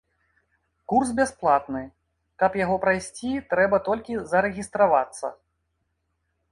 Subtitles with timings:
[0.93, 1.81] Курс бясплатны,
[2.43, 5.27] каб яго прайсці, трэба толькі зарэгістравацца.